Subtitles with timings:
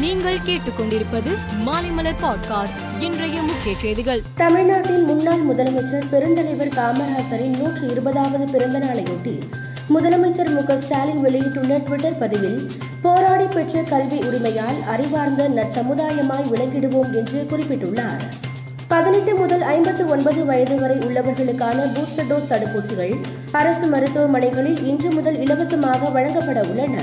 [0.00, 1.30] நீங்கள் கேட்டுக்கொண்டிருப்பது
[1.66, 4.22] மாலைமலர் பாட்காஸ்ட் இன்றைய முக்கிய செய்திகள்.
[4.36, 9.38] தமிழ்நாட்டின் முன்னாள் முதலமைச்சர் பெருந்தலைவர் காமராசரின் நூற்றி இருபதாவது பிறந்த நாளையொட்டி
[9.94, 12.70] முதலமைச்சர் மு ஸ்டாலின் வெளியிட்டுள்ள ட்விட்டர் பதிவில்
[13.02, 18.22] போராடி பெற்ற கல்வி உரிமையால் அறிவார்ந்த நற்சமுதாயமாய் விளங்கிடுவோம் என்று குறிப்பிட்டுள்ளார்.
[18.88, 23.16] பதினெட்டு முதல் ஐம்பத்து ஒன்பது வயது வரை உள்ளவர்களுக்கான பூஸ்டர் டோஸ் தடுப்பூசிகள்
[23.52, 26.98] அரசு மருத்துவமனைகளில் இன்று முதல் இலவசமாக வழங்கப்பட உள்ளன.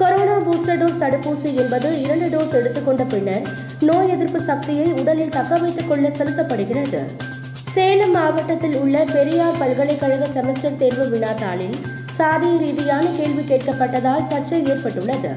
[0.00, 3.46] கொரோனா பூஸ்டர் டோஸ் தடுப்பூசி என்பது இரண்டு டோஸ் எடுத்துக்கொண்ட பின்னர்
[3.80, 7.00] நோய் எதிர்ப்பு சக்தியை உடலில் தக்க வைத்துக் கொள்ள செலுத்தப்படுகிறது.
[7.72, 11.76] சேலம் மாவட்டத்தில் உள்ள பெரியார் பல்கலைக்கழக செமஸ்டர் தேர்வு வினாத்தாளில்
[12.18, 15.32] சாதிய ரீதியான கேள்வி கேட்கப்பட்டதால் சர்ச்சை ஏற்பட்டுள்ளது.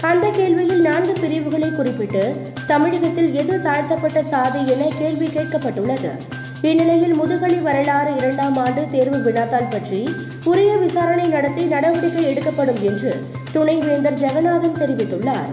[0.00, 2.36] அந்த கேள்வியில் நான்கு பிரிவுகளை குறிப்பிட்டு
[2.66, 6.12] தமிழகத்தில் எது தாழ்த்தப்பட்ட சாதி என கேள்வி கேட்கப்பட்டுள்ளது.
[6.70, 10.00] இந்நிலையில் முதுகலி வரலாறு இரண்டாம் ஆண்டு தேர்வு வினாத்தாள் பற்றி
[10.50, 13.12] உரிய விசாரணை நடத்தி நடவடிக்கை எடுக்கப்படும் என்று
[13.52, 15.50] துணைவேந்தர் ஜெகநாதன் தெரிவித்துள்ளார்.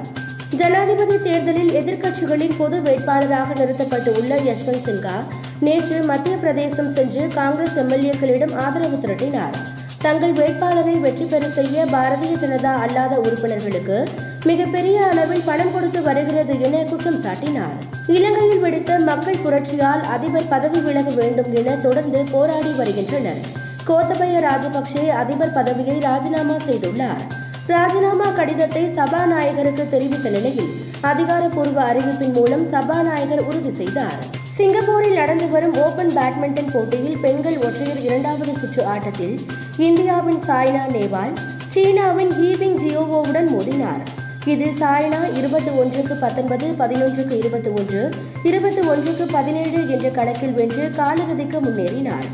[0.59, 5.17] ஜனாதிபதி தேர்தலில் எதிர்க்கட்சிகளின் பொது வேட்பாளராக நிறுத்தப்பட்டு உள்ள யஷ்வந்த் சின்ஹா
[5.59, 9.57] நேற்று மத்திய பிரதேசம் சென்று காங்கிரஸ் எம்எல்ஏக்களிடம் ஆதரவு திரட்டினார்.
[10.05, 13.97] தங்கள் வேட்பாளரை வெற்றி பெற செய்ய பாரதிய ஜனதா அல்லாத உறுப்பினர்களுக்கு
[14.45, 17.77] மிகப்பெரிய அளவில் பணம் கொடுத்து வருகிறது என குற்றம் சாட்டினார்.
[18.07, 23.41] இலங்கையில் வெடித்த மக்கள் புரட்சியால் அதிபர் பதவி விலக வேண்டும் என தொடர்ந்து போராடி வருகின்றனர்.
[23.87, 27.21] கோத்தபய ராஜபக்சே அதிபர் பதவியை ராஜினாமா செய்துள்ளார்.
[27.67, 34.19] ராஜினாமா கடிதத்தை சபாநாயகருக்கு தெரிவித்த நிலையில் அதிகாரப்பூர்வ அறிவிப்பின் மூலம் சபாநாயகர் உறுதி செய்தார்.
[34.55, 39.39] சிங்கப்பூரில் நடந்து வரும் ஓபன் பேட்மிண்டன் போட்டியில் பெண்கள் ஒற்றையர் இரண்டாவது சுற்று ஆட்டத்தில்
[39.77, 41.33] இந்தியாவின் சாய்னா நேவால்
[41.67, 44.18] சீனாவின் ஈவிங் ஜியோவோவுடன் மோதினார்.
[44.51, 48.09] இதில் சாய்னா இருபத்தி ஒன்றுக்கு பத்தொன்பது பதினொன்றுக்கு இருபத்தி ஒன்று
[48.43, 52.27] இருபத்தி ஒன்றுக்கு பதினேழு என்ற கணக்கில் வென்று காலிறுதிக்கு முன்னேறினார்.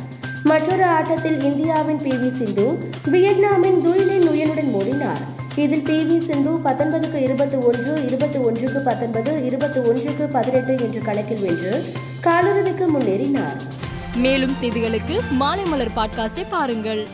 [0.44, 2.66] மற்றொரு ஆட்டத்தில் இந்தியாவின் பி வி சிந்து
[3.06, 5.24] வியட்நாமின் துயிலின் நுயனுடன் மோதினார்.
[5.56, 11.44] இதில் பி வி சிந்து பத்தொன்பதுக்கு இருபத்தி ஒன்று இருபத்தி ஒன்றுக்கு பத்தொன்பது இருபத்தி ஒன்றுக்கு பதினெட்டு என்ற கணக்கில்
[11.48, 11.84] வென்று
[12.22, 13.60] காலிறுதிக்கு முன்னேறினார்.
[14.16, 17.08] மேலும் செய்திகளுக்கு மாலை மலர் பாட்காஸ்டை பாருங்கள்.